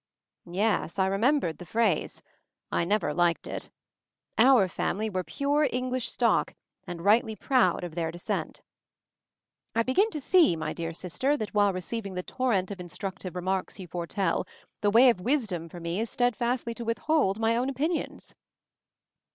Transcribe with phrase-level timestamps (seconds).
[0.49, 2.23] Yes, I remembered the phrase,
[2.71, 3.69] I never liked it.
[4.35, 6.55] Our family were pure English stock,
[6.87, 8.63] and rightly proud of their descent.
[9.75, 13.77] "I begin to see, my dear sister, that while receiving the torrent of instructive remarks
[13.79, 14.47] you foretell,
[14.81, 18.33] the way of wisdom for me is steadfastly to withhold my own opinions."